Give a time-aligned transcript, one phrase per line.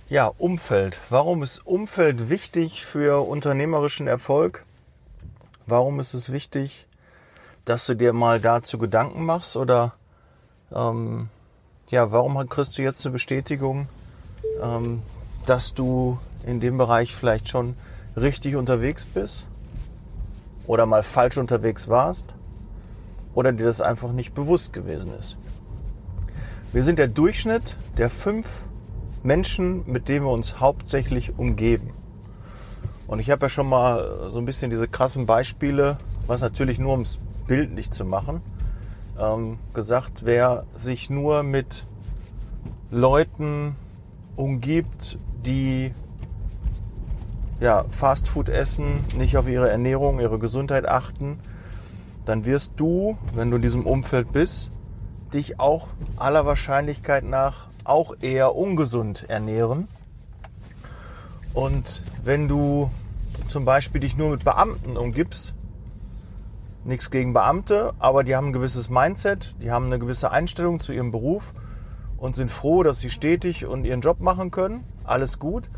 [0.08, 0.99] Ja, Umfeld.
[1.09, 4.66] Warum ist Umfeld wichtig für unternehmerischen Erfolg?
[5.66, 6.85] Warum ist es wichtig,
[7.66, 9.57] dass du dir mal dazu Gedanken machst?
[9.57, 9.96] Oder
[10.71, 11.30] ähm,
[11.88, 13.88] ja, warum kriegst du jetzt eine Bestätigung,
[14.62, 15.01] ähm,
[15.48, 17.76] dass du in dem Bereich vielleicht schon
[18.15, 19.46] richtig unterwegs bist?
[20.68, 22.35] Oder mal falsch unterwegs warst?
[23.34, 25.38] Oder dir das einfach nicht bewusst gewesen ist?
[26.71, 28.66] Wir sind der Durchschnitt der fünf
[29.23, 31.91] Menschen, mit denen wir uns hauptsächlich umgeben.
[33.07, 36.93] Und ich habe ja schon mal so ein bisschen diese krassen Beispiele, was natürlich nur
[36.93, 38.41] ums Bild nicht zu machen,
[39.20, 41.85] ähm, gesagt, wer sich nur mit
[42.91, 43.76] Leuten
[44.35, 45.93] umgibt, die
[47.59, 51.39] ja, Fastfood essen, nicht auf ihre Ernährung, ihre Gesundheit achten,
[52.25, 54.71] dann wirst du, wenn du in diesem Umfeld bist,
[55.34, 59.87] dich auch aller Wahrscheinlichkeit nach auch eher ungesund ernähren.
[61.53, 62.89] Und wenn du
[63.48, 65.53] zum Beispiel dich nur mit Beamten umgibst,
[66.83, 70.94] nichts gegen Beamte, aber die haben ein gewisses Mindset, die haben eine gewisse Einstellung zu
[70.94, 71.53] ihrem Beruf
[72.17, 74.83] und sind froh, dass sie stetig und ihren Job machen können.
[75.03, 75.69] Alles gut.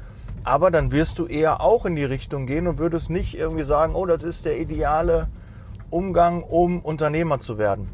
[0.47, 3.95] Aber dann wirst du eher auch in die Richtung gehen und würdest nicht irgendwie sagen,
[3.95, 5.27] oh, das ist der ideale
[5.89, 7.89] Umgang, um Unternehmer zu werden.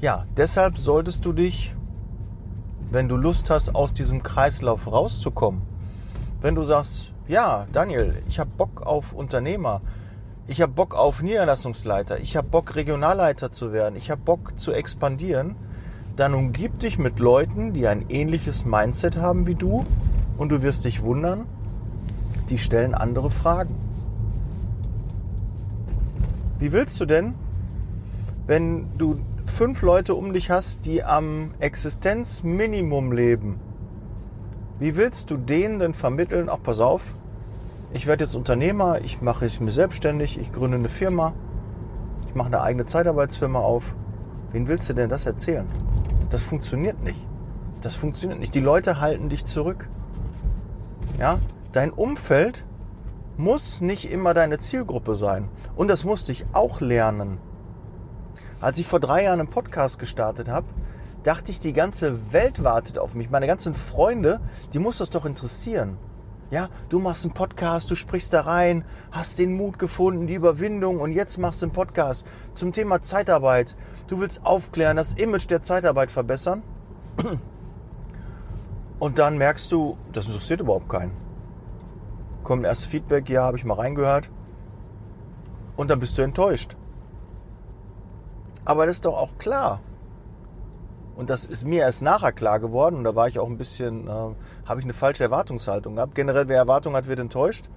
[0.00, 1.74] Ja, deshalb solltest du dich
[2.90, 5.62] wenn du Lust hast, aus diesem Kreislauf rauszukommen,
[6.40, 9.80] wenn du sagst, ja, Daniel, ich habe Bock auf Unternehmer,
[10.46, 14.72] ich habe Bock auf Niederlassungsleiter, ich habe Bock Regionalleiter zu werden, ich habe Bock zu
[14.72, 15.56] expandieren,
[16.14, 19.84] dann umgib dich mit Leuten, die ein ähnliches Mindset haben wie du
[20.38, 21.46] und du wirst dich wundern,
[22.48, 23.74] die stellen andere Fragen.
[26.58, 27.34] Wie willst du denn,
[28.46, 33.60] wenn du fünf Leute um dich hast, die am Existenzminimum leben,
[34.78, 37.14] wie willst du denen denn vermitteln, ach pass auf,
[37.92, 41.32] ich werde jetzt Unternehmer, ich mache es mir selbstständig, ich gründe eine Firma,
[42.28, 43.94] ich mache eine eigene Zeitarbeitsfirma auf.
[44.52, 45.66] Wen willst du denn das erzählen?
[46.30, 47.18] Das funktioniert nicht.
[47.80, 48.54] Das funktioniert nicht.
[48.54, 49.88] Die Leute halten dich zurück.
[51.18, 51.38] Ja,
[51.72, 52.64] dein Umfeld
[53.38, 55.48] muss nicht immer deine Zielgruppe sein.
[55.74, 57.38] Und das musste ich auch lernen.
[58.60, 60.66] Als ich vor drei Jahren einen Podcast gestartet habe,
[61.22, 63.30] dachte ich, die ganze Welt wartet auf mich.
[63.30, 64.40] Meine ganzen Freunde,
[64.74, 65.96] die muss das doch interessieren.
[66.50, 71.00] Ja, du machst einen Podcast, du sprichst da rein, hast den Mut gefunden, die Überwindung
[71.00, 73.74] und jetzt machst du einen Podcast zum Thema Zeitarbeit.
[74.06, 76.62] Du willst aufklären, das Image der Zeitarbeit verbessern.
[78.98, 81.12] Und dann merkst du, das interessiert überhaupt keinen.
[82.42, 84.30] Kommt erst Feedback, ja, habe ich mal reingehört.
[85.76, 86.76] Und dann bist du enttäuscht.
[88.64, 89.80] Aber das ist doch auch klar.
[91.14, 92.96] Und das ist mir erst nachher klar geworden.
[92.96, 94.10] Und da war ich auch ein bisschen, äh,
[94.66, 96.14] habe ich eine falsche Erwartungshaltung gehabt.
[96.14, 97.68] Generell, wer Erwartung hat, wird enttäuscht.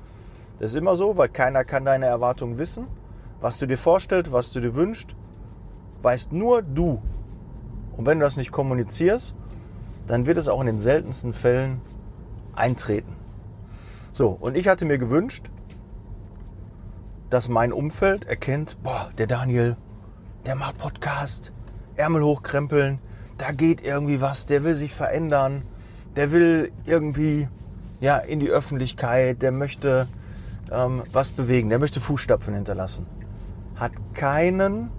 [0.60, 2.88] Das ist immer so, weil keiner kann deine Erwartungen wissen.
[3.40, 5.16] Was du dir vorstellst, was du dir wünschst,
[6.02, 7.02] weißt nur du.
[7.96, 9.36] Und wenn du das nicht kommunizierst,
[10.10, 11.82] dann wird es auch in den seltensten Fällen
[12.56, 13.16] eintreten.
[14.12, 15.50] So, und ich hatte mir gewünscht,
[17.30, 19.78] dass mein Umfeld erkennt, boah, der Daniel,
[20.48, 21.54] der macht Podcast,
[21.96, 22.98] Ärmel hochkrempeln,
[23.38, 25.62] da geht irgendwie was, der will sich verändern,
[26.16, 27.48] der will irgendwie
[28.00, 30.08] ja, in die Öffentlichkeit, der möchte
[30.72, 33.06] ähm, was bewegen, der möchte Fußstapfen hinterlassen.
[33.76, 34.90] Hat keinen,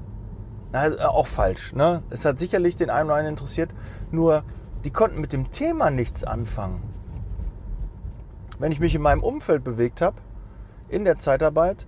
[0.70, 2.04] na, auch falsch, ne?
[2.10, 3.70] Es hat sicherlich den einen oder anderen interessiert,
[4.12, 4.44] nur
[4.84, 6.82] die konnten mit dem Thema nichts anfangen.
[8.58, 10.16] Wenn ich mich in meinem Umfeld bewegt habe,
[10.88, 11.86] in der Zeitarbeit,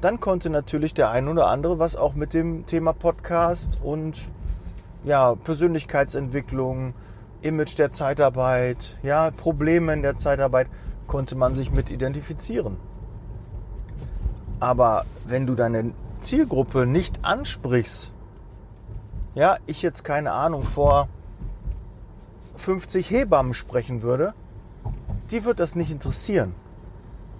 [0.00, 4.28] dann konnte natürlich der ein oder andere was auch mit dem Thema Podcast und
[5.04, 6.94] ja, Persönlichkeitsentwicklung,
[7.42, 10.68] Image der Zeitarbeit, ja, Probleme in der Zeitarbeit,
[11.06, 12.76] konnte man sich mit identifizieren.
[14.60, 18.12] Aber wenn du deine Zielgruppe nicht ansprichst,
[19.34, 21.08] ja, ich jetzt keine Ahnung, vor
[22.56, 24.34] 50 Hebammen sprechen würde,
[25.30, 26.54] die wird das nicht interessieren.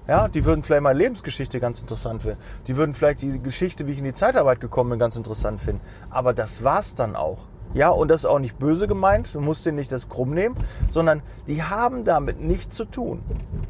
[0.07, 2.39] Ja, die würden vielleicht meine Lebensgeschichte ganz interessant finden.
[2.67, 5.81] Die würden vielleicht die Geschichte, wie ich in die Zeitarbeit gekommen bin, ganz interessant finden.
[6.11, 7.47] Aber das war's dann auch.
[7.73, 9.35] Ja, und das ist auch nicht böse gemeint.
[9.35, 10.57] Du musst denen nicht das krumm nehmen,
[10.89, 13.23] sondern die haben damit nichts zu tun.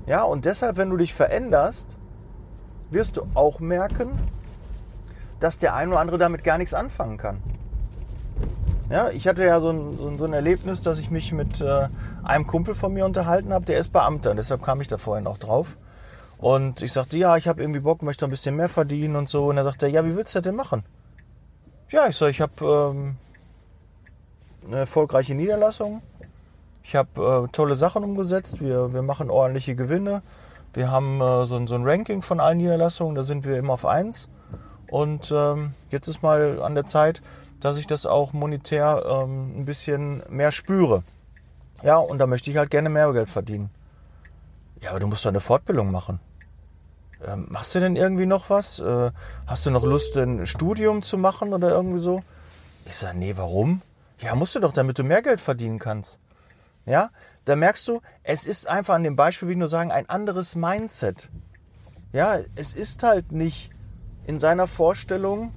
[0.07, 1.97] Ja, und deshalb, wenn du dich veränderst,
[2.91, 4.11] wirst du auch merken,
[5.41, 7.41] dass der ein oder andere damit gar nichts anfangen kann.
[8.95, 11.61] Ja, ich hatte ja so ein, so ein, so ein Erlebnis, dass ich mich mit
[11.61, 11.89] äh,
[12.23, 15.27] einem Kumpel von mir unterhalten habe, der ist Beamter, und deshalb kam ich da vorhin
[15.27, 15.77] auch drauf.
[16.39, 19.47] Und ich sagte, ja, ich habe irgendwie Bock, möchte ein bisschen mehr verdienen und so.
[19.47, 20.85] Und er sagte, ja, wie willst du das denn machen?
[21.91, 23.17] Ja, ich sage, ich habe ähm,
[24.65, 26.01] eine erfolgreiche Niederlassung.
[26.85, 28.61] Ich habe äh, tolle Sachen umgesetzt.
[28.61, 30.23] Wir, wir machen ordentliche Gewinne.
[30.73, 33.17] Wir haben äh, so, so, ein Ranking von allen Niederlassungen.
[33.17, 34.29] Da sind wir immer auf 1.
[34.89, 37.23] Und ähm, jetzt ist mal an der Zeit,
[37.65, 41.03] dass ich das auch monetär ähm, ein bisschen mehr spüre.
[41.83, 43.71] Ja, und da möchte ich halt gerne mehr Geld verdienen.
[44.83, 46.21] Ja, aber du musst doch eine Fortbildung machen.
[47.27, 48.81] Ähm, machst du denn irgendwie noch was?
[48.81, 49.13] Äh,
[49.47, 52.23] hast du noch Lust, ein Studium zu machen oder irgendwie so?
[52.85, 53.81] Ich sage, nee, warum?
[54.21, 56.19] Ja, musst du doch, damit du mehr Geld verdienen kannst.
[56.85, 57.09] Ja,
[57.47, 61.31] da merkst du, es ist einfach an dem Beispiel, wie nur sagen, ein anderes Mindset.
[62.13, 63.71] Ja, es ist halt nicht
[64.27, 65.55] in seiner Vorstellung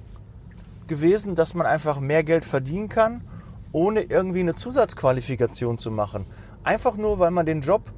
[0.88, 3.22] gewesen, dass man einfach mehr Geld verdienen kann,
[3.72, 6.26] ohne irgendwie eine Zusatzqualifikation zu machen.
[6.64, 7.92] Einfach nur, weil man den Job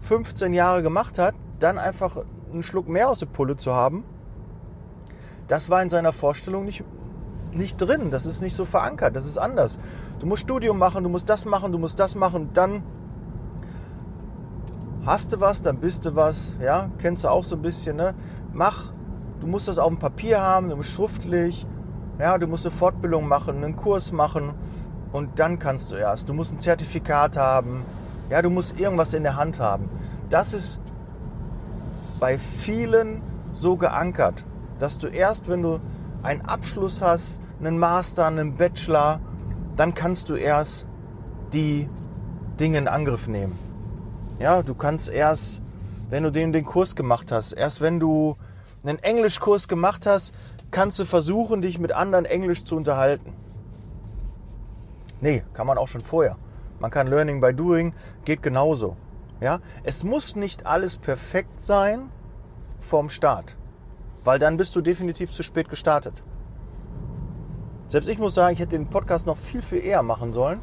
[0.00, 4.04] 15 Jahre gemacht hat, dann einfach einen Schluck mehr aus der Pulle zu haben,
[5.50, 6.84] das war in seiner Vorstellung nicht,
[7.52, 8.12] nicht drin.
[8.12, 9.16] Das ist nicht so verankert.
[9.16, 9.80] Das ist anders.
[10.20, 12.50] Du musst Studium machen, du musst das machen, du musst das machen.
[12.54, 12.84] Dann
[15.04, 16.54] hast du was, dann bist du was.
[16.62, 17.96] Ja, kennst du auch so ein bisschen.
[17.96, 18.14] Ne?
[18.52, 18.92] Mach.
[19.40, 21.66] Du musst das auf dem Papier haben, du musst schriftlich.
[22.20, 24.52] Ja, du musst eine Fortbildung machen, einen Kurs machen
[25.10, 26.28] und dann kannst du erst.
[26.28, 27.82] Du musst ein Zertifikat haben.
[28.28, 29.88] Ja, du musst irgendwas in der Hand haben.
[30.28, 30.78] Das ist
[32.20, 33.22] bei vielen
[33.54, 34.44] so geankert,
[34.78, 35.80] dass du erst, wenn du
[36.22, 39.20] einen Abschluss hast, einen Master, einen Bachelor,
[39.76, 40.86] dann kannst du erst
[41.54, 41.88] die
[42.60, 43.58] Dinge in Angriff nehmen.
[44.38, 45.62] Ja, du kannst erst,
[46.10, 48.36] wenn du den, den Kurs gemacht hast, erst wenn du
[48.84, 50.34] einen Englischkurs gemacht hast,
[50.70, 53.32] kannst du versuchen, dich mit anderen Englisch zu unterhalten.
[55.20, 56.36] Nee, kann man auch schon vorher.
[56.78, 57.94] Man kann Learning by Doing,
[58.24, 58.96] geht genauso.
[59.40, 62.10] Ja, es muss nicht alles perfekt sein
[62.80, 63.56] vorm Start,
[64.24, 66.22] weil dann bist du definitiv zu spät gestartet.
[67.88, 70.60] Selbst ich muss sagen, ich hätte den Podcast noch viel, viel eher machen sollen.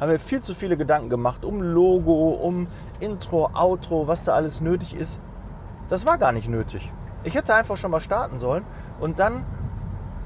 [0.00, 2.66] Haben mir viel zu viele Gedanken gemacht um Logo, um
[3.00, 5.20] Intro, Outro, was da alles nötig ist.
[5.88, 6.92] Das war gar nicht nötig.
[7.28, 8.64] Ich hätte einfach schon mal starten sollen
[9.00, 9.44] und dann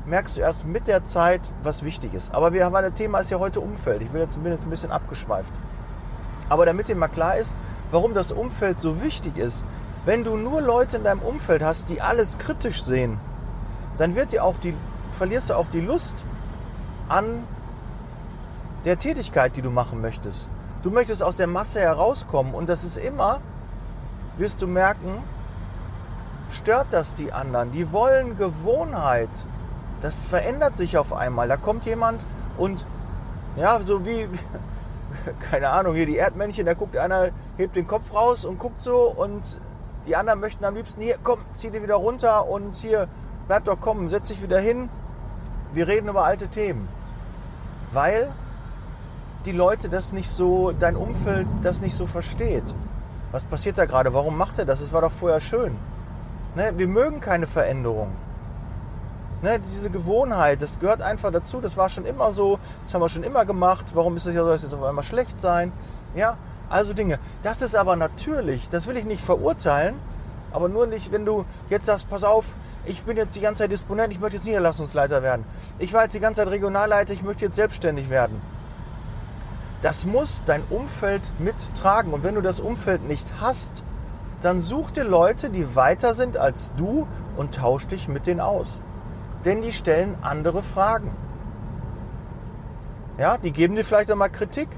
[0.07, 2.33] merkst du erst mit der Zeit, was wichtig ist.
[2.33, 4.03] Aber wir haben ein Thema ist ja heute Umfeld.
[4.03, 5.53] Ich will jetzt, jetzt ein bisschen abgeschweift.
[6.49, 7.57] Aber damit dir mal klar ist,
[7.91, 9.65] warum das Umfeld so wichtig ist.
[10.05, 13.19] Wenn du nur Leute in deinem Umfeld hast, die alles kritisch sehen,
[13.99, 14.73] dann wird dir auch die,
[15.19, 16.25] verlierst du auch die Lust
[17.09, 17.43] an
[18.85, 20.49] der Tätigkeit, die du machen möchtest.
[20.85, 23.41] Du möchtest aus der Masse herauskommen und das ist immer,
[24.37, 25.25] wirst du merken,
[26.53, 27.73] stört das die anderen.
[27.73, 29.31] Die wollen Gewohnheit.
[30.01, 31.49] Das verändert sich auf einmal.
[31.49, 32.25] Da kommt jemand
[32.59, 32.85] und
[33.57, 34.29] ja, so wie,
[35.51, 39.13] keine Ahnung, hier die Erdmännchen, da guckt einer, hebt den Kopf raus und guckt so
[39.15, 39.61] und
[40.07, 43.09] die anderen möchten am liebsten, hier, komm, zieh dir wieder runter und hier,
[43.47, 44.89] bleib doch kommen, setz dich wieder hin.
[45.73, 46.89] Wir reden über alte Themen.
[47.93, 48.33] Weil
[49.45, 52.65] die Leute das nicht so, dein Umfeld das nicht so versteht.
[53.31, 54.13] Was passiert da gerade?
[54.13, 54.81] Warum macht er das?
[54.81, 55.77] Es war doch vorher schön.
[56.55, 56.73] Ne?
[56.77, 58.13] Wir mögen keine Veränderung.
[59.43, 61.61] Ne, diese Gewohnheit, das gehört einfach dazu.
[61.61, 63.87] Das war schon immer so, das haben wir schon immer gemacht.
[63.95, 65.73] Warum ist das soll das jetzt auf einmal schlecht sein?
[66.15, 66.37] Ja,
[66.69, 67.19] also Dinge.
[67.43, 69.97] Das ist aber natürlich, das will ich nicht verurteilen,
[70.53, 72.47] aber nur nicht, wenn du jetzt sagst, pass auf,
[72.85, 75.45] ich bin jetzt die ganze Zeit Disponent, ich möchte jetzt Niederlassungsleiter werden.
[75.81, 78.41] Ich war jetzt die ganze Zeit Regionalleiter, ich möchte jetzt selbstständig werden.
[79.83, 82.13] Das muss dein Umfeld mittragen.
[82.13, 83.83] Und wenn du das Umfeld nicht hast,
[84.43, 87.07] dann such dir Leute, die weiter sind als du
[87.37, 88.81] und tausch dich mit denen aus
[89.45, 91.15] denn die stellen andere Fragen.
[93.19, 94.69] Ja, die geben dir vielleicht auch mal Kritik.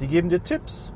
[0.00, 0.92] Die geben dir Tipps.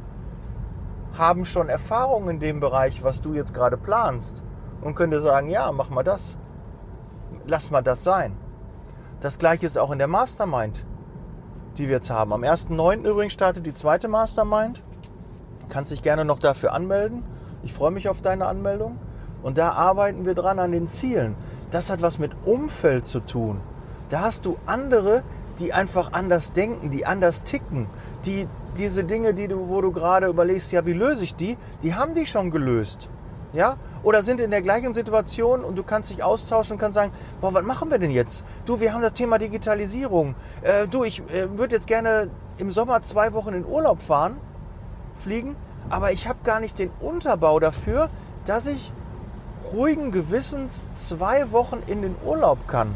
[1.16, 4.42] Haben schon Erfahrung in dem Bereich, was du jetzt gerade planst.
[4.80, 6.38] Und können dir sagen, ja, mach mal das.
[7.46, 8.36] Lass mal das sein.
[9.20, 10.86] Das gleiche ist auch in der Mastermind,
[11.76, 12.32] die wir jetzt haben.
[12.32, 13.02] Am 1.9.
[13.02, 14.82] übrigens startet die zweite Mastermind.
[15.68, 17.22] Kannst dich gerne noch dafür anmelden.
[17.62, 18.98] Ich freue mich auf deine Anmeldung.
[19.42, 21.36] Und da arbeiten wir dran an den Zielen
[21.70, 23.60] das hat was mit Umfeld zu tun.
[24.08, 25.22] Da hast du andere,
[25.58, 27.86] die einfach anders denken, die anders ticken,
[28.24, 31.94] die diese Dinge, die du, wo du gerade überlegst, ja, wie löse ich die, die
[31.94, 33.08] haben die schon gelöst.
[33.52, 33.76] Ja?
[34.02, 37.52] Oder sind in der gleichen Situation und du kannst dich austauschen und kannst sagen, boah,
[37.52, 38.44] was machen wir denn jetzt?
[38.66, 40.36] Du, wir haben das Thema Digitalisierung.
[40.62, 44.38] Äh, du, ich äh, würde jetzt gerne im Sommer zwei Wochen in Urlaub fahren,
[45.18, 45.56] fliegen,
[45.90, 48.08] aber ich habe gar nicht den Unterbau dafür,
[48.44, 48.92] dass ich
[49.72, 52.94] ruhigen Gewissens zwei Wochen in den Urlaub kann.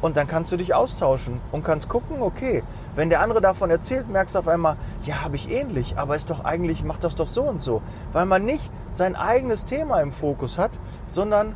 [0.00, 2.64] Und dann kannst du dich austauschen und kannst gucken, okay,
[2.96, 6.28] wenn der andere davon erzählt, merkst du auf einmal, ja, habe ich ähnlich, aber ist
[6.28, 7.82] doch eigentlich, macht das doch so und so.
[8.10, 10.72] Weil man nicht sein eigenes Thema im Fokus hat,
[11.06, 11.54] sondern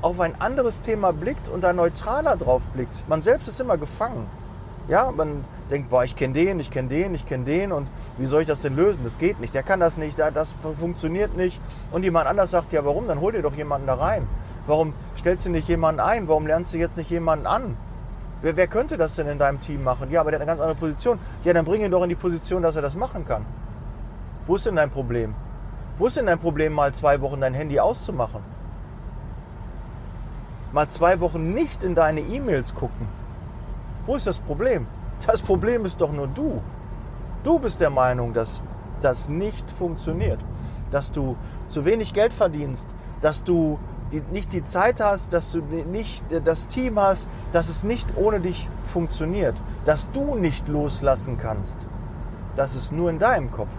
[0.00, 3.08] auf ein anderes Thema blickt und da neutraler drauf blickt.
[3.08, 4.28] Man selbst ist immer gefangen.
[4.86, 8.26] Ja, man denkt, boah, ich kenne den, ich kenne den, ich kenne den und wie
[8.26, 9.04] soll ich das denn lösen?
[9.04, 11.60] Das geht nicht, der kann das nicht, das funktioniert nicht.
[11.90, 13.06] Und jemand anders sagt, ja, warum?
[13.08, 14.26] Dann hol dir doch jemanden da rein.
[14.66, 16.28] Warum stellst du nicht jemanden ein?
[16.28, 17.76] Warum lernst du jetzt nicht jemanden an?
[18.42, 20.10] Wer, wer könnte das denn in deinem Team machen?
[20.10, 21.18] Ja, aber der hat eine ganz andere Position.
[21.44, 23.44] Ja, dann bring ihn doch in die Position, dass er das machen kann.
[24.46, 25.34] Wo ist denn dein Problem?
[25.98, 28.42] Wo ist denn dein Problem, mal zwei Wochen dein Handy auszumachen?
[30.72, 33.08] Mal zwei Wochen nicht in deine E-Mails gucken.
[34.06, 34.86] Wo ist das Problem?
[35.26, 36.62] Das Problem ist doch nur du.
[37.44, 38.64] Du bist der Meinung, dass
[39.00, 40.40] das nicht funktioniert.
[40.90, 42.86] Dass du zu wenig Geld verdienst,
[43.20, 43.78] dass du
[44.12, 48.40] die, nicht die Zeit hast, dass du nicht das Team hast, dass es nicht ohne
[48.40, 51.76] dich funktioniert, dass du nicht loslassen kannst.
[52.56, 53.74] Das ist nur in deinem Kopf.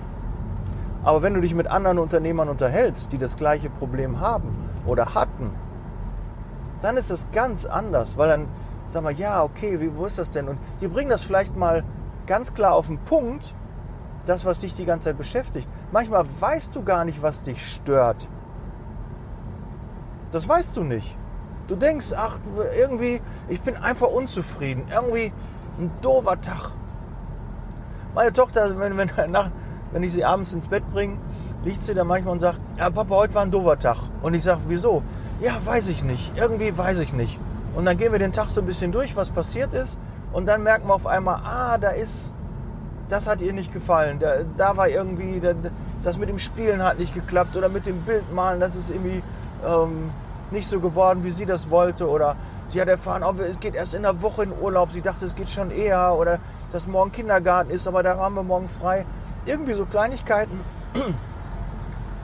[1.04, 4.54] Aber wenn du dich mit anderen Unternehmern unterhältst, die das gleiche Problem haben
[4.86, 5.52] oder hatten,
[6.82, 8.48] dann ist es ganz anders, weil dann
[8.90, 10.48] sag mal, ja, okay, wie, wo ist das denn?
[10.48, 11.84] Und die bringen das vielleicht mal
[12.26, 13.54] ganz klar auf den Punkt,
[14.26, 15.68] das, was dich die ganze Zeit beschäftigt.
[15.92, 18.28] Manchmal weißt du gar nicht, was dich stört.
[20.32, 21.18] Das weißt du nicht.
[21.68, 22.40] Du denkst, ach,
[22.78, 24.84] irgendwie, ich bin einfach unzufrieden.
[24.92, 25.34] Irgendwie
[25.80, 26.72] ein doofer Tag.
[28.14, 29.50] Meine Tochter, wenn, wenn, nach,
[29.92, 31.18] wenn ich sie abends ins Bett bringe,
[31.64, 33.98] liegt sie da manchmal und sagt, ja, Papa, heute war ein doofer Tag.
[34.22, 35.04] Und ich sage, wieso?
[35.42, 36.32] Ja, weiß ich nicht.
[36.36, 37.40] Irgendwie weiß ich nicht.
[37.80, 39.98] Und dann gehen wir den Tag so ein bisschen durch, was passiert ist.
[40.34, 42.30] Und dann merken wir auf einmal, ah, da ist,
[43.08, 44.20] das hat ihr nicht gefallen.
[44.20, 45.42] Da, da war irgendwie,
[46.04, 49.24] das mit dem Spielen hat nicht geklappt oder mit dem Bildmalen, das ist irgendwie
[49.66, 50.12] ähm,
[50.52, 52.10] nicht so geworden, wie sie das wollte.
[52.10, 52.36] Oder
[52.68, 54.92] sie hat erfahren, oh, es geht erst in einer Woche in Urlaub.
[54.92, 56.16] Sie dachte, es geht schon eher.
[56.16, 56.40] Oder
[56.74, 59.06] dass morgen Kindergarten ist, aber da haben wir morgen frei.
[59.46, 60.60] Irgendwie so Kleinigkeiten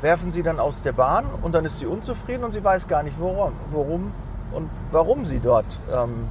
[0.02, 3.04] werfen sie dann aus der Bahn und dann ist sie unzufrieden und sie weiß gar
[3.04, 4.12] nicht, worum, worum
[4.52, 6.28] und warum sie dort ähm,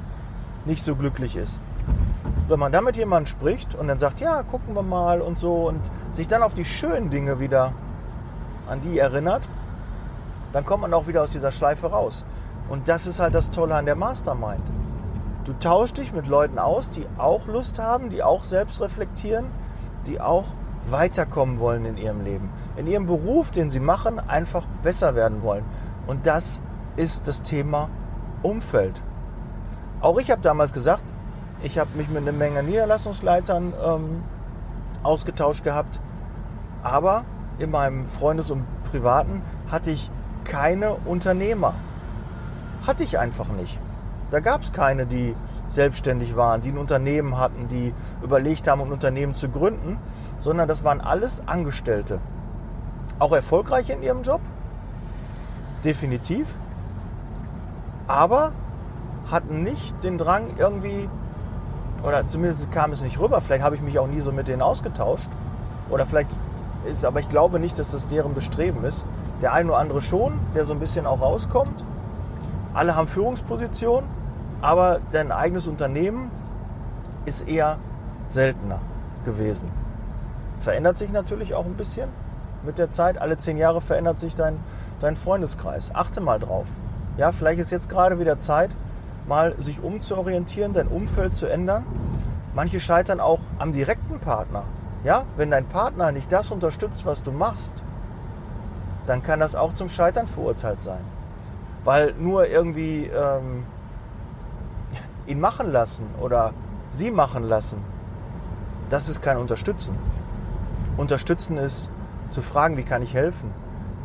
[0.64, 1.60] nicht so glücklich ist.
[2.48, 5.68] Wenn man dann mit jemandem spricht und dann sagt, ja, gucken wir mal und so
[5.68, 5.80] und
[6.12, 7.72] sich dann auf die schönen Dinge wieder
[8.68, 9.48] an die erinnert,
[10.52, 12.24] dann kommt man auch wieder aus dieser Schleife raus.
[12.68, 14.62] Und das ist halt das Tolle an der Mastermind.
[15.44, 19.46] Du tauschst dich mit Leuten aus, die auch Lust haben, die auch selbst reflektieren,
[20.06, 20.44] die auch
[20.90, 25.64] weiterkommen wollen in ihrem Leben, in ihrem Beruf, den sie machen, einfach besser werden wollen.
[26.06, 26.60] Und das
[26.96, 27.88] ist das Thema
[28.44, 29.00] Umfeld.
[30.00, 31.04] Auch ich habe damals gesagt,
[31.62, 34.22] ich habe mich mit einer Menge Niederlassungsleitern ähm,
[35.02, 35.98] ausgetauscht gehabt,
[36.82, 37.24] aber
[37.58, 40.10] in meinem Freundes- und Privaten hatte ich
[40.44, 41.74] keine Unternehmer.
[42.86, 43.78] Hatte ich einfach nicht.
[44.30, 45.34] Da gab es keine, die
[45.68, 49.98] selbstständig waren, die ein Unternehmen hatten, die überlegt haben, ein Unternehmen zu gründen,
[50.38, 52.20] sondern das waren alles Angestellte.
[53.18, 54.40] Auch erfolgreich in ihrem Job,
[55.84, 56.58] definitiv,
[58.06, 58.52] aber
[59.30, 61.08] hatten nicht den Drang irgendwie,
[62.02, 64.62] oder zumindest kam es nicht rüber, vielleicht habe ich mich auch nie so mit denen
[64.62, 65.30] ausgetauscht,
[65.90, 66.36] oder vielleicht
[66.86, 69.04] ist, aber ich glaube nicht, dass das deren Bestreben ist,
[69.40, 71.82] der ein oder andere schon, der so ein bisschen auch rauskommt.
[72.74, 74.08] Alle haben Führungspositionen,
[74.60, 76.30] aber dein eigenes Unternehmen
[77.24, 77.78] ist eher
[78.28, 78.80] seltener
[79.24, 79.68] gewesen.
[80.60, 82.08] Verändert sich natürlich auch ein bisschen
[82.64, 83.18] mit der Zeit.
[83.18, 84.58] Alle zehn Jahre verändert sich dein,
[85.00, 85.94] dein Freundeskreis.
[85.94, 86.66] Achte mal drauf.
[87.16, 88.70] Ja, vielleicht ist jetzt gerade wieder Zeit,
[89.28, 91.84] mal sich umzuorientieren, dein Umfeld zu ändern.
[92.54, 94.64] Manche scheitern auch am direkten Partner.
[95.04, 97.74] Ja, wenn dein Partner nicht das unterstützt, was du machst,
[99.06, 101.00] dann kann das auch zum Scheitern verurteilt sein.
[101.84, 103.64] Weil nur irgendwie ähm,
[105.26, 106.52] ihn machen lassen oder
[106.90, 107.78] sie machen lassen,
[108.88, 109.96] das ist kein Unterstützen.
[110.96, 111.90] Unterstützen ist
[112.30, 113.50] zu fragen, wie kann ich helfen?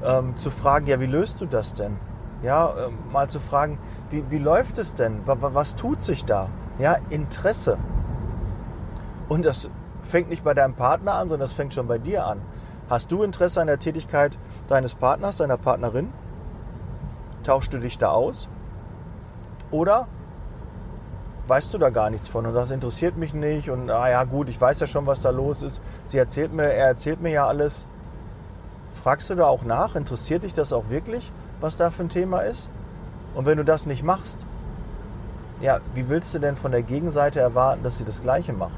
[0.03, 1.97] Ähm, zu fragen, ja, wie löst du das denn?
[2.41, 3.79] Ja, ähm, mal zu fragen,
[4.09, 5.21] wie, wie läuft es denn?
[5.25, 6.49] Was, tut sich da?
[6.77, 7.77] Ja, Interesse.
[9.27, 9.69] Und das
[10.03, 12.41] fängt nicht bei deinem Partner an, sondern das fängt schon bei dir an.
[12.89, 16.11] Hast du Interesse an der Tätigkeit deines Partners, deiner Partnerin?
[17.43, 18.49] Tauschst du dich da aus?
[19.71, 20.07] Oder
[21.47, 24.49] weißt du da gar nichts von und das interessiert mich nicht und ah ja gut,
[24.49, 25.81] ich weiß ja schon, was da los ist.
[26.05, 27.87] Sie erzählt mir, er erzählt mir ja alles.
[28.93, 29.95] Fragst du da auch nach?
[29.95, 32.69] Interessiert dich das auch wirklich, was da für ein Thema ist?
[33.35, 34.39] Und wenn du das nicht machst,
[35.61, 38.77] ja, wie willst du denn von der Gegenseite erwarten, dass sie das Gleiche machen?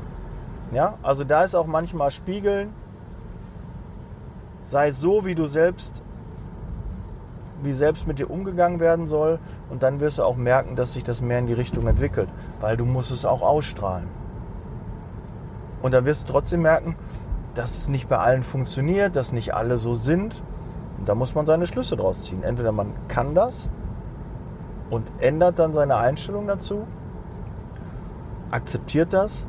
[0.72, 2.74] Ja, also da ist auch manchmal Spiegeln.
[4.64, 6.02] Sei so, wie du selbst,
[7.62, 9.40] wie selbst mit dir umgegangen werden soll.
[9.70, 12.30] Und dann wirst du auch merken, dass sich das mehr in die Richtung entwickelt.
[12.62, 14.08] Weil du musst es auch ausstrahlen.
[15.82, 16.96] Und dann wirst du trotzdem merken,
[17.54, 20.42] dass es nicht bei allen funktioniert, dass nicht alle so sind.
[21.06, 22.44] Da muss man seine Schlüsse draus ziehen.
[22.44, 23.70] Entweder man kann das
[24.90, 26.86] und ändert dann seine Einstellung dazu,
[28.52, 29.46] akzeptiert das.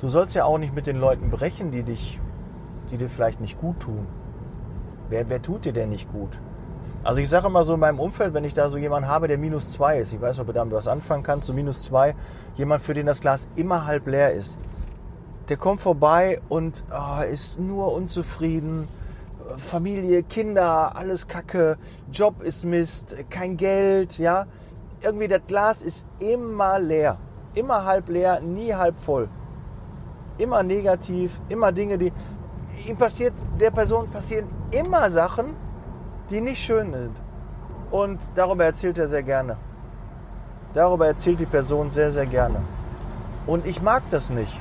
[0.00, 2.20] Du sollst ja auch nicht mit den Leuten brechen, die dich,
[2.90, 4.06] die dir vielleicht nicht gut tun.
[5.08, 6.38] Wer, wer tut dir denn nicht gut?
[7.04, 9.38] Also ich sage immer so in meinem Umfeld, wenn ich da so jemanden habe, der
[9.38, 12.14] minus zwei ist, ich weiß nicht, ob du damit was anfangen kannst, so minus zwei,
[12.54, 14.58] jemand, für den das Glas immer halb leer ist,
[15.48, 18.86] der kommt vorbei und oh, ist nur unzufrieden,
[19.56, 21.78] Familie, Kinder, alles Kacke,
[22.10, 24.46] Job ist Mist, kein Geld, ja.
[25.00, 27.18] Irgendwie das Glas ist immer leer,
[27.54, 29.28] immer halb leer, nie halb voll.
[30.38, 32.12] Immer negativ, immer Dinge, die
[32.86, 35.54] ihm passiert, der Person passieren immer Sachen,
[36.30, 37.20] die nicht schön sind.
[37.90, 39.56] Und darüber erzählt er sehr gerne.
[40.72, 42.62] Darüber erzählt die Person sehr, sehr gerne.
[43.46, 44.58] Und ich mag das nicht.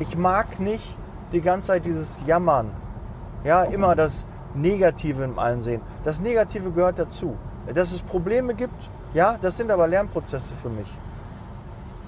[0.00, 0.96] Ich mag nicht
[1.32, 2.70] die ganze Zeit dieses Jammern,
[3.44, 5.80] ja, immer das Negative im allen sehen.
[6.04, 7.36] Das Negative gehört dazu.
[7.72, 10.88] Dass es Probleme gibt, ja, das sind aber Lernprozesse für mich.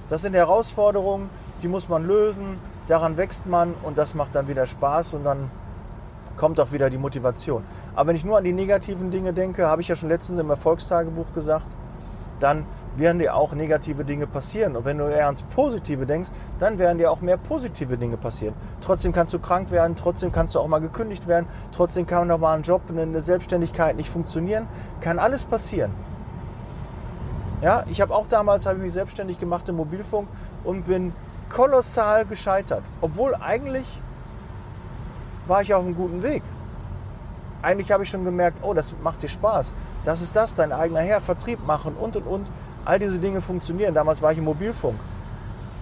[0.09, 1.31] Das sind Herausforderungen,
[1.62, 2.59] die muss man lösen,
[2.89, 5.51] daran wächst man und das macht dann wieder Spaß und dann
[6.37, 7.65] kommt auch wieder die Motivation.
[7.95, 10.51] Aber wenn ich nur an die negativen Dinge denke, habe ich ja schon letztens im
[10.51, 11.67] Erfolgstagebuch gesagt,
[12.43, 14.77] dann werden dir auch negative Dinge passieren.
[14.77, 18.55] Und wenn du eher ans Positive denkst, dann werden dir auch mehr positive Dinge passieren.
[18.81, 22.39] Trotzdem kannst du krank werden, trotzdem kannst du auch mal gekündigt werden, trotzdem kann noch
[22.39, 24.67] mal ein Job, eine Selbstständigkeit nicht funktionieren.
[25.00, 25.93] Kann alles passieren.
[27.63, 30.28] Ja, ich habe auch damals habe ich mich selbstständig gemacht im Mobilfunk
[30.65, 31.13] und bin
[31.49, 32.83] kolossal gescheitert.
[33.00, 33.87] Obwohl eigentlich
[35.47, 36.43] war ich auf einem guten Weg.
[37.63, 39.73] Eigentlich habe ich schon gemerkt, oh, das macht dir Spaß.
[40.04, 42.50] Das ist das, dein eigener Herr, Vertrieb machen und und und.
[42.84, 43.95] All diese Dinge funktionieren.
[43.95, 44.99] Damals war ich im Mobilfunk.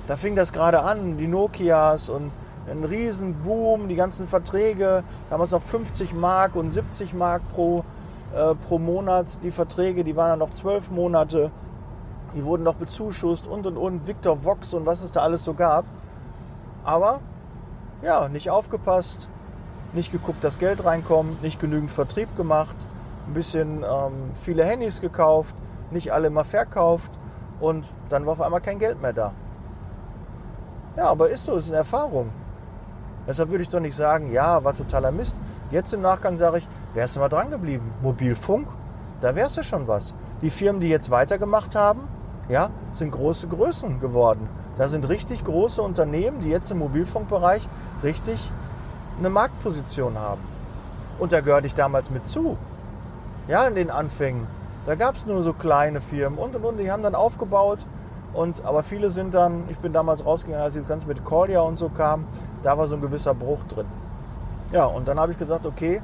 [0.06, 2.30] Da fing das gerade an, die Nokias und
[2.70, 5.02] ein Riesenboom, die ganzen Verträge.
[5.30, 7.84] Damals noch 50 Mark und 70 Mark pro,
[8.34, 9.42] äh, pro Monat.
[9.42, 11.50] Die Verträge, die waren dann noch zwölf Monate.
[12.34, 14.06] Die wurden noch bezuschusst und und und.
[14.06, 15.84] Victor Vox und was es da alles so gab.
[16.84, 17.20] Aber
[18.02, 19.28] ja, nicht aufgepasst,
[19.92, 22.76] nicht geguckt, dass Geld reinkommt, nicht genügend Vertrieb gemacht,
[23.30, 25.54] ein bisschen ähm, viele Handys gekauft,
[25.90, 27.12] nicht alle mal verkauft
[27.60, 29.32] und dann war auf einmal kein Geld mehr da.
[30.96, 32.30] Ja, aber ist so, ist eine Erfahrung.
[33.26, 35.36] Deshalb würde ich doch nicht sagen, ja, war totaler Mist.
[35.70, 37.92] Jetzt im Nachgang sage ich, wärst du mal dran geblieben.
[38.02, 38.66] Mobilfunk,
[39.20, 40.14] da wärst du schon was.
[40.42, 42.08] Die Firmen, die jetzt weitergemacht haben,
[42.48, 44.48] ja, sind große Größen geworden.
[44.76, 47.68] Da sind richtig große Unternehmen, die jetzt im Mobilfunkbereich
[48.02, 48.50] richtig
[49.18, 50.40] eine Marktposition haben.
[51.20, 52.56] Und da gehörte ich damals mit zu.
[53.48, 54.46] Ja, in den Anfängen.
[54.86, 57.86] Da gab es nur so kleine Firmen und und und, die haben dann aufgebaut.
[58.32, 61.78] Und, aber viele sind dann, ich bin damals rausgegangen, als das Ganze mit Cordia und
[61.78, 62.26] so kam,
[62.62, 63.86] da war so ein gewisser Bruch drin.
[64.72, 66.00] Ja, und dann habe ich gesagt, okay,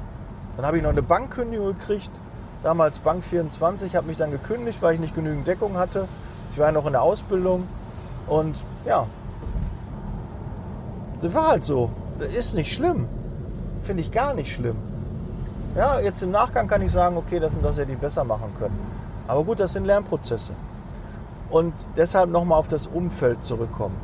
[0.57, 2.11] dann habe ich noch eine Bankkündigung gekriegt.
[2.63, 6.07] Damals Bank 24, habe mich dann gekündigt, weil ich nicht genügend Deckung hatte.
[6.51, 7.67] Ich war ja noch in der Ausbildung
[8.27, 9.07] und ja,
[11.21, 11.91] das war halt so.
[12.19, 13.07] Das ist nicht schlimm.
[13.83, 14.75] Finde ich gar nicht schlimm.
[15.77, 18.51] Ja, jetzt im Nachgang kann ich sagen, okay, das und das hätte ich besser machen
[18.57, 18.75] können.
[19.27, 20.53] Aber gut, das sind Lernprozesse.
[21.51, 23.95] Und deshalb nochmal auf das Umfeld zurückkommen.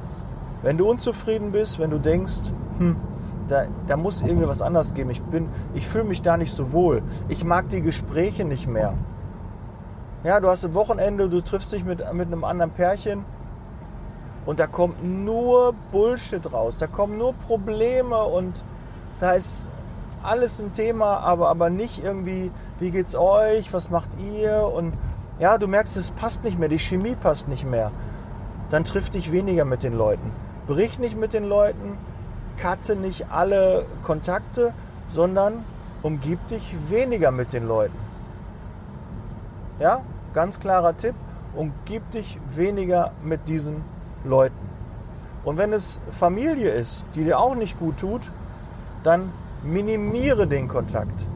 [0.61, 2.95] Wenn du unzufrieden bist, wenn du denkst, hm,
[3.47, 5.09] da, da muss irgendwie was anderes geben.
[5.09, 5.23] Ich,
[5.73, 7.01] ich fühle mich da nicht so wohl.
[7.27, 8.93] Ich mag die Gespräche nicht mehr.
[10.23, 13.25] Ja, du hast ein Wochenende, du triffst dich mit, mit einem anderen Pärchen
[14.45, 16.77] und da kommt nur Bullshit raus.
[16.77, 18.63] Da kommen nur Probleme und
[19.19, 19.65] da ist
[20.23, 24.71] alles ein Thema, aber, aber nicht irgendwie, wie geht's euch, was macht ihr?
[24.73, 24.93] Und
[25.39, 27.91] ja, du merkst, es passt nicht mehr, die Chemie passt nicht mehr.
[28.69, 30.31] Dann triff dich weniger mit den Leuten.
[30.67, 31.97] Brich nicht mit den Leuten,
[32.61, 34.73] cutte nicht alle Kontakte,
[35.09, 35.65] sondern
[36.01, 37.97] umgib dich weniger mit den Leuten.
[39.79, 40.01] Ja,
[40.33, 41.15] ganz klarer Tipp,
[41.55, 43.83] umgib dich weniger mit diesen
[44.23, 44.69] Leuten.
[45.43, 48.21] Und wenn es Familie ist, die dir auch nicht gut tut,
[49.03, 49.31] dann
[49.63, 51.27] minimiere den Kontakt.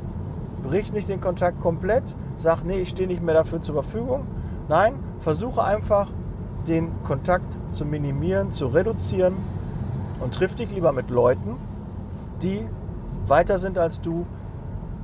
[0.63, 4.27] Brich nicht den Kontakt komplett, sag, nee, ich stehe nicht mehr dafür zur Verfügung.
[4.67, 6.11] Nein, versuche einfach
[6.67, 9.35] den Kontakt zu minimieren, zu reduzieren
[10.19, 11.57] und triff dich lieber mit Leuten,
[12.41, 12.67] die
[13.25, 14.25] weiter sind als du,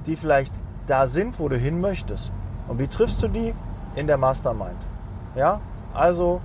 [0.05, 0.53] die vielleicht
[0.87, 2.31] da sind, wo du hin möchtest.
[2.67, 3.53] Und wie triffst du die?
[3.95, 4.77] In der Mastermind.
[5.35, 5.61] Ja,
[5.93, 6.41] also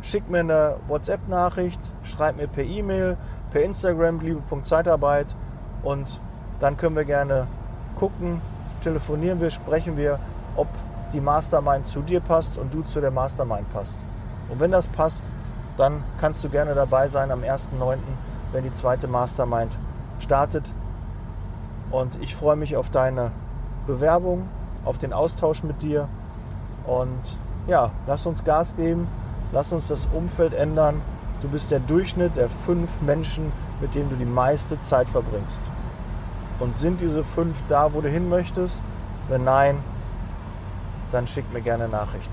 [0.00, 3.18] schick mir eine WhatsApp-Nachricht, schreib mir per E-Mail,
[3.50, 5.36] per Instagram, liebe.zeitarbeit
[5.86, 6.20] und
[6.58, 7.46] dann können wir gerne
[7.94, 8.40] gucken,
[8.80, 10.18] telefonieren wir, sprechen wir,
[10.56, 10.66] ob
[11.12, 13.98] die Mastermind zu dir passt und du zu der Mastermind passt.
[14.48, 15.24] Und wenn das passt,
[15.76, 17.98] dann kannst du gerne dabei sein am 1.9.,
[18.50, 19.78] wenn die zweite Mastermind
[20.18, 20.64] startet.
[21.92, 23.30] Und ich freue mich auf deine
[23.86, 24.48] Bewerbung,
[24.84, 26.08] auf den Austausch mit dir.
[26.84, 29.06] Und ja, lass uns Gas geben,
[29.52, 31.00] lass uns das Umfeld ändern.
[31.42, 35.60] Du bist der Durchschnitt der fünf Menschen, mit denen du die meiste Zeit verbringst.
[36.58, 38.80] Und sind diese fünf da, wo du hin möchtest?
[39.28, 39.82] Wenn nein,
[41.12, 42.30] dann schick mir gerne Nachricht.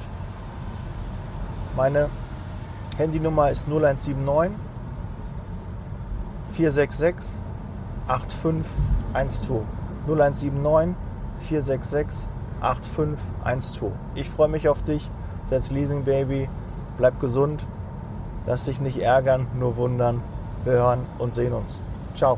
[1.76, 2.10] Meine
[2.98, 4.58] Handynummer ist 0179
[6.54, 7.40] 466
[8.08, 9.64] 8512.
[10.08, 10.96] 0179
[11.40, 12.28] 466
[12.62, 13.92] 8512.
[14.16, 15.10] Ich freue mich auf dich.
[15.50, 16.50] That's Leasing Baby.
[16.98, 17.66] Bleib gesund.
[18.46, 20.22] Lass dich nicht ärgern, nur wundern.
[20.64, 21.80] Wir hören und sehen uns.
[22.14, 22.38] Ciao.